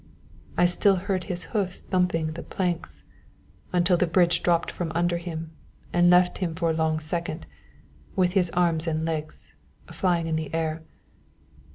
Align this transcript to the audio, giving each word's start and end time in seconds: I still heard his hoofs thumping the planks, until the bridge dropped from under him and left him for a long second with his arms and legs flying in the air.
I 0.57 0.65
still 0.65 0.95
heard 0.95 1.25
his 1.25 1.43
hoofs 1.53 1.79
thumping 1.81 2.31
the 2.31 2.41
planks, 2.41 3.03
until 3.71 3.97
the 3.97 4.07
bridge 4.07 4.41
dropped 4.41 4.71
from 4.71 4.91
under 4.95 5.19
him 5.19 5.51
and 5.93 6.09
left 6.09 6.39
him 6.39 6.55
for 6.55 6.71
a 6.71 6.75
long 6.75 6.99
second 6.99 7.45
with 8.15 8.31
his 8.31 8.49
arms 8.55 8.87
and 8.87 9.05
legs 9.05 9.53
flying 9.91 10.25
in 10.25 10.37
the 10.37 10.51
air. 10.55 10.81